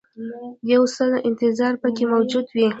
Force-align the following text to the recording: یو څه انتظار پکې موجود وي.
یو 0.73 0.83
څه 0.95 1.05
انتظار 1.29 1.73
پکې 1.81 2.05
موجود 2.13 2.45
وي. 2.55 2.67